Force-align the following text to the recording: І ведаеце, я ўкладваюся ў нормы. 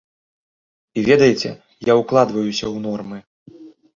І 1.01 1.03
ведаеце, 1.09 1.51
я 1.91 1.97
ўкладваюся 2.01 2.65
ў 2.73 2.85
нормы. 2.89 3.17